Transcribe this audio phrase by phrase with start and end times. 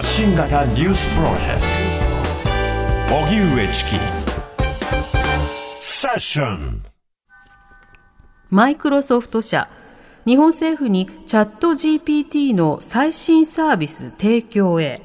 [0.00, 1.60] 発信型ニュースプロジェク
[3.10, 3.16] ト。
[3.16, 3.90] 荻上チキ。
[5.78, 6.82] セッション。
[8.48, 9.68] マイクロソフト社。
[10.24, 15.02] 日本政府にチャット GPT の最新サービス提供へ。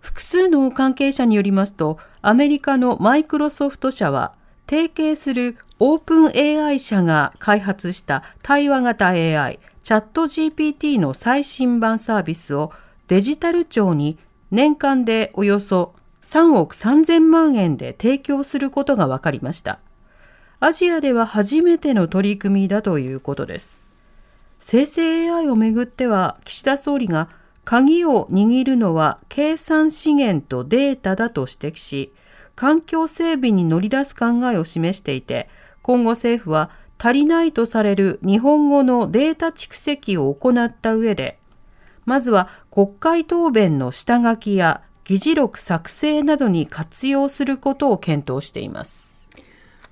[0.00, 4.32] 複数の関係者によりますとアメリカのマイクロソフト社は
[4.66, 6.32] 提携するオープン
[6.64, 12.72] AI 社が開発した対話型 AI チャット GPT の最新版サービスを
[13.08, 14.18] デジタル庁に
[14.50, 19.80] 年間でおよそ3億3000万円で提供することが分かりました。
[20.60, 23.86] アジアでは初めての取り組みだということです。
[24.58, 27.30] 生成 AI をめぐっては岸田総理が
[27.64, 32.12] 鍵を握るのは計算資源とデータだと指摘し、
[32.56, 35.48] 環境整備に乗り出す考えを示していて、
[35.80, 41.37] 今後政府は足りないとされる日本語のデータ蓄積を行った上で、
[42.08, 49.07] まずは国会答弁の下書きや議事録作成などに活用することを検討しています。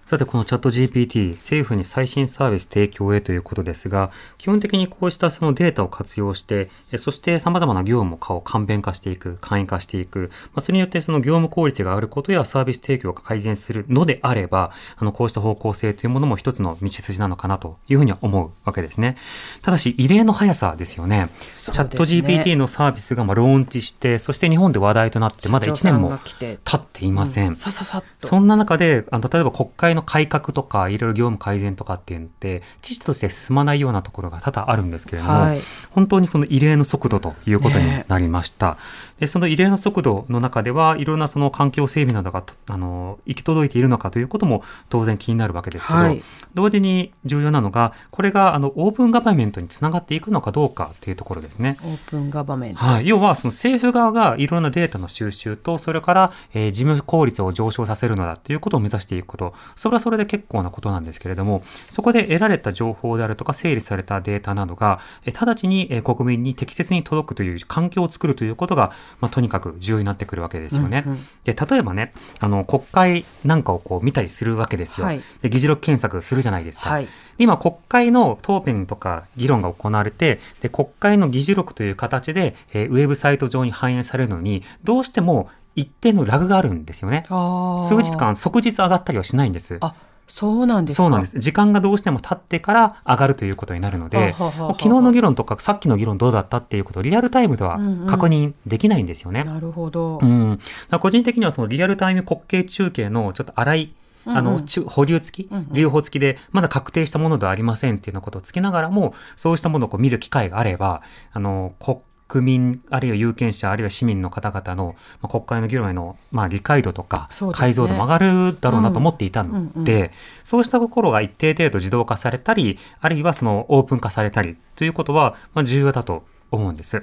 [0.06, 19.16] さて、このチャット GPT、政府に最新サービス提供へということですが、基本的にこうしたそのデータを活用して、えそして様々な業務を簡便化していく、簡易化していく、まあ、それによってその業務効率があることやサービス提供が改善するのであれば、あの、こうした方向性というものも一つの道筋なのかなというふうには思うわけですね。
[19.62, 21.30] ただし、異例の速さですよね。
[21.64, 27.56] チャット GPT のサービスがまあローンチして、そして日本で話題となって、まだ1年も経っていません。
[27.56, 28.28] さささっと。
[28.28, 38.76] そんな中で、あの例えば国会の改革とか、いろいろ業務改善とかっていうのって、知事として進まないようなところが多々あるんですけれども、はい本当にその異例の速度ということになりました。
[39.20, 46.22] でその異例の速度の中では、いろんなその環境整備などがとあの行き届いているのかということも当然気になるわけですけど、はい
[46.54, 51.76] 同時に重要なのが、これがあのオープンガバメントにつながっていくのかどうかというところですね。
[51.82, 52.80] オープンガバメント。
[52.80, 71.04] はい、要はその政府側がいろんなデータの収集と、それから、えー事務効率を上昇させるのだということを目指していくこと、それはそれで結構なことなんですけれども、そこで得られた情報であるとか整理されたデータなどが、えー直ちに、えー国民に適切に届くという環境を作るということが、まあ、とにかく重要になってくるわけですよね。
[71.06, 75.06] うんうんで例えばね、あの国会なんかをこう見たりするわけですよ。
[75.06, 76.90] はいで議事録検索するじゃないですか。
[76.90, 77.08] はい。
[77.38, 87.24] 今、国会の答弁とか議論が行われて、で国会の議事録という形で、えーウェブサイト上に反映されるのに、どうしても一定のラグがあるんですよね。
[87.28, 89.78] あ数日間、即日上がったりはしないんです。
[90.26, 91.02] あ、そうなんですか？
[91.04, 91.38] そうなんです。
[91.38, 99.44] 時間がどうしても経ってから上がるということになるので、ははは昨日の議論とかさっきの議論どうだったっていうことをリアルタイムではうんうん確認できないんですよね。
[99.44, 100.18] なるほど。
[100.22, 100.58] うん、
[101.00, 103.92] 個人的にはそのリアルタイム国慶中継のちょっと荒い
[104.28, 111.98] あの、保留付きうんうん留保付きで、まだ確定したものではありませんっていうようなことをつきながらも、そうしたものをこう見る機会があれば、あの、国
[112.34, 120.10] 民、あるいは有権者、あるいは市民の方々の、まあ、国会の議論への、まあ、理解度とか、解像度も上がるだろうなと思っていたので、うんうんうん
[120.44, 127.02] そうしたところが一定程度自動化されたり、あるいはそのオープン化されたりということは、まあ、重要だと思うんです。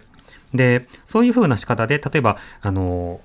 [0.53, 3.19] で、そういうふうな仕方で、例えば、あの、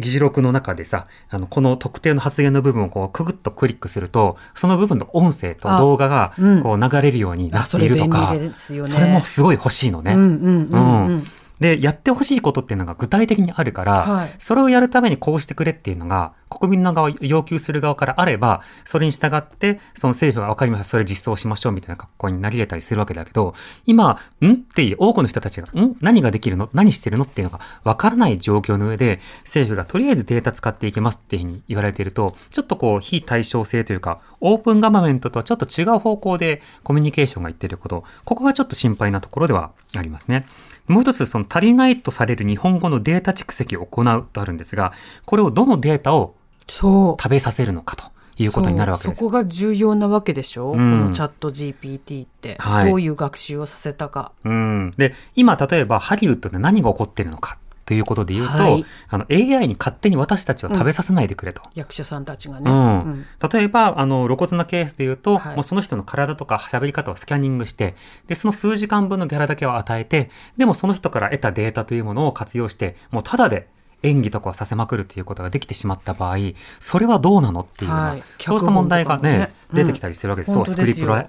[0.00, 10.14] 議事録の中でさ、あの、この特定の発言の部分をこう、くぐっとクリックすると、その部分の音声と動画がこう、流れるようになっているとあか、それ便利ですよねそれもすごい欲しいのね。
[10.14, 11.26] うんうんうんうん。
[11.60, 23.54] で、やってほしいことっていうのが具体的にあるから、はいそれをやるためにこうしてくれっていうのが、国民の側、要求する側からあれば、それに従って、その政府が分かりました、それ実装しましょうみたいな格好になり得たりするわけだけど、
[23.86, 24.52] 今、ん？
[24.52, 25.96] っていう多くの人たちが、ん？
[26.00, 26.68] 何ができるの？
[26.72, 40.46] 何してるのっていうのが分からない状況の上で、政府がとりあえずデータ使っていけますっていうふうに言われていると、ちょっとこう、非対称性というか、オープンガバメントとはちょっと違う方向でコミュニケーションがいっていること、ここがちょっと心配なところではありますね。
[40.88, 44.92] もう一つ、その足りないとされる日本語のデータ蓄積を行うとあるんですが、
[45.26, 46.34] これをどのデータを。
[46.72, 48.04] 食べさせるのかと
[48.42, 49.18] いうことになるわけです。
[49.18, 50.76] そこが重要なわけでしょ、うん。
[50.76, 52.88] このチャット GPT って、はい。
[52.88, 54.32] どういう学習をさせたか。
[54.44, 54.92] うん。
[54.96, 58.84] で、今、例えばハリウッドで何が起こっているのかということで言うと、はい。
[59.08, 61.60] あの AI に勝手に私たちを食べさせないでくれと。
[61.74, 62.70] 役者さんたちがね。
[62.70, 63.26] うん。
[63.52, 65.54] 例えば、あの、露骨なケースで言うと、はい。
[65.56, 67.96] もうその人の体とか喋り方をスキャニングして、
[68.28, 73.68] で、その数時間分のギャラだけを与えて、でもその人から得たデータというものを活用して、もうタダで
[74.02, 76.36] 演技とかをさせまくるっていうことができてしまった場合、
[76.78, 78.22] それはどうなのっていうような、はい。
[78.38, 79.52] そうした問題がね、ね。
[79.72, 80.50] 出てきたりするわけです。
[80.50, 81.22] うんそう、スクリプトラ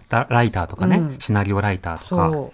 [0.44, 1.16] イターとかね、うん。
[1.20, 2.52] シナリオライターとか。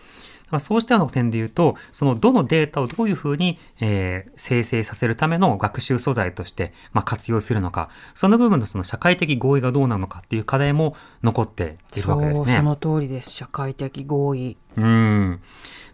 [0.59, 12.45] そうしたような点で言うと、そのどのデータをどういうふうに、えー生成させるための学習素材として、まあ、活用するのか、その部分のその社会的合意がどうなのかっていう課題も残っているわけですね。
[12.45, 15.41] そうその通りです社会的合意うん。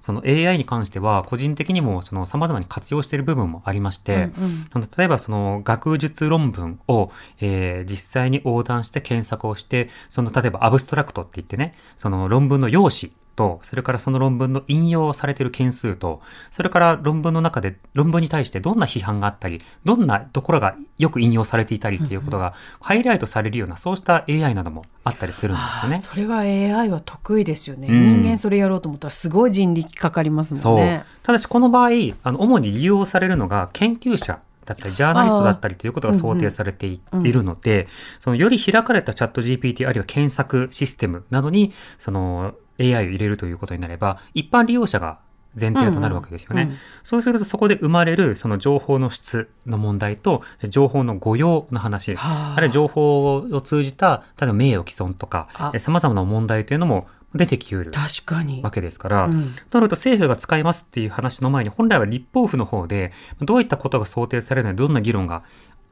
[0.01, 4.44] その AI に関しては、個人的にもその様々に活用している部分もありまして、うん
[4.75, 7.09] うん例えばその学術論文を、
[7.39, 16.21] えー実際に横断して検索をして、その例えばアブストラクトって言ってね、その論文の用紙と、それからその論文の引用されている件数と、
[16.51, 25.97] それから論文の中で論文に対してどんな批判があったり、どんなところがよく引用されていたりっていうことがハイライトされるような、そうした AI などもあったりするんですよね。
[25.97, 28.21] それは AI は得意ですよね、うん。
[28.21, 31.03] 人間それやろうと思ったらすごい人力かかりますもんね。
[31.24, 31.89] ただしこの場合、
[32.24, 37.31] あの、主に利用されるのが研究者だったり、ジャーナリストだったりということが想定されてい,、うんうん。
[37.31, 37.88] るので、
[38.19, 42.53] そのより開かれたチャット GPT あるいは検索システムなどに、その
[42.83, 45.19] AI を入れるということになれば、一般利用者が
[45.59, 46.63] 前提となるわけですよね。
[46.63, 52.56] うんうんそうするとそこで生まれるその情報の質の問題と、情報の誤用の話、はあ。
[52.57, 55.47] あるいは情報を通じた、例えば名誉毀損とか
[55.77, 58.62] 様々な問題というのも出てきうる確かに。
[58.62, 59.53] わけですから、うん。
[59.69, 65.44] となると政府が使いますっていう話の前に、本来は立法府の方で、どういったことが想定されるので、どんな議論が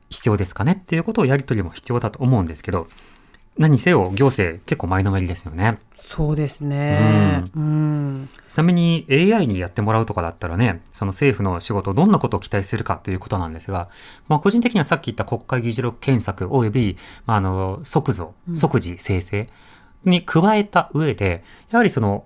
[0.10, 2.88] 必要ですかねっていうことをやり取りも必要だと思うんですけど、
[3.58, 5.80] 何にせよ行政結構前のめりですよね。
[6.00, 7.44] そうですね。
[7.56, 8.30] うん。
[8.50, 13.90] ちなみに AI にやってもらうとかだったらね、その政府の仕事、どんなことを期待するかということなんですが、
[14.28, 19.48] まあ個人的にはさっき言った国会議事録検索及び、まあ、あの、即座、即時生成
[20.06, 22.26] に加えた上で、やはりその、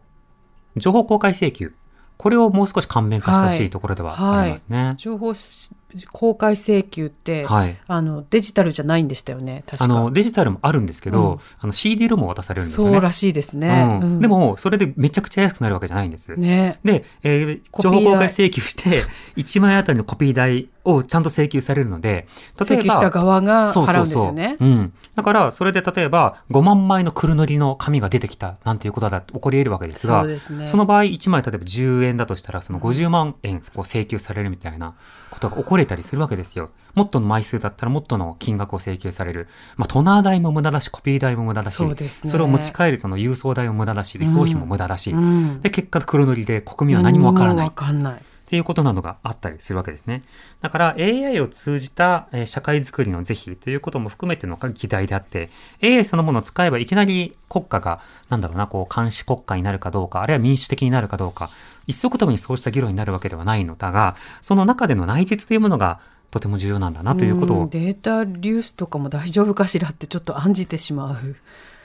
[0.78, 1.74] 情報公開請求、
[2.18, 4.94] これをもう少し簡便化してほしいところではありますね。
[4.98, 5.72] 情報し
[6.12, 7.78] 公開請求って、はい。
[7.88, 9.64] あのデジタルじゃないんでしたよね。
[9.66, 12.92] 確かあの、デジタルもあるんですけど、うんあの CD ロムを渡されるんですよね。
[12.92, 13.68] そうらしいですね。
[14.02, 16.30] うんうんでも、それでめちゃくちゃ安くなるわけじゃないんです。
[16.36, 16.80] ね。
[16.84, 19.04] で、えー情報公開請求して、
[19.38, 22.28] 1枚あたりのコピー代をちゃんと請求されるので、
[22.60, 24.58] 請求した側が払うんですよね。
[24.60, 24.94] うん。
[25.16, 30.68] だから、それで例えば、5万枚の黒塗りの紙が出てきたなんていうことだ起こり得るわけですが、そうですね。
[30.68, 34.94] その場合、1枚例えば10円だとしたら、その50万円こう請求されるみたいな
[35.32, 36.70] ことが起これたりするわけですよ。
[36.94, 39.48] もっとの枚数だったらもっとの金額を請求される。
[39.78, 41.96] まあ、トナー代も無駄だし、コピー代も無駄だし、そね
[42.38, 47.72] れを持ち帰るその郵送代も無駄だし、輸送費も無駄だし、うんで、結果黒塗りで国民は何もわからない何もわ。
[47.72, 48.22] かんない。
[48.46, 50.22] っていうことなどがあったりするわけですね。
[50.62, 55.50] だから AI を通じた、社会づくりの是非ということも含めてのが議題であって、
[55.82, 61.50] AI そのものを使えばいきなり国家が、なんだろうな、こう監視国家になるかどうか、あるいは民主的になるかどうか、
[61.88, 66.00] 一足飛びにそうした議論になるわけではないのだが、その中での内実というものが
[66.30, 67.68] とても重要なんだなということを。
[67.68, 71.36] データ流出とかも大丈夫かしらってちょっと案じてしまう。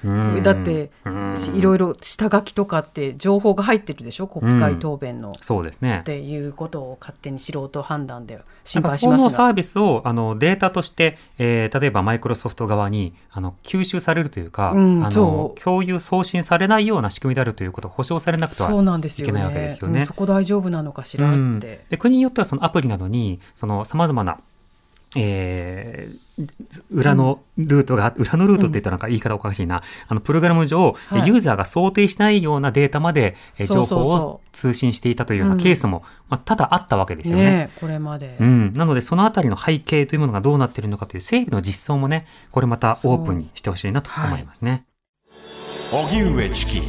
[0.05, 0.91] うんだって
[1.55, 4.27] いろいろ下書きとかって情報が入ってるでしょ？
[4.27, 5.35] 国会答弁の。
[5.41, 6.03] そうですねっ。
[6.05, 9.19] ていうことを勝手に素人判断でな心配しますが。
[9.19, 21.39] そのサービスをあのデータとして、えー例えばマイクロソフト側にあの吸収されるというか、うんあのそう共有送信されないような仕組みであるということが保証されなくてはそうなんですよいけないわけねですよねうんそこ大丈夫なのかしらって。
[21.39, 24.39] うんで国によってはそのアプリなどにその様々な
[25.17, 26.31] えー
[26.91, 29.83] 裏のルートが、裏のルートって言ったらなんか言い方おかしいな。
[30.09, 37.45] あの、プログラム上、はいユーザーが想定しないようなデータまで、えー情報を通信していたというようなケースも、まあ、多々あったわけですよね。
[37.45, 38.37] ねえこれまで。
[38.41, 38.73] うん。
[38.73, 44.85] なので、そのあたりの背景というものがどうなっているのかという整備の実装もね、これまたオープンにしてほしいなと思いますね。
[45.93, 46.83] 荻上チキ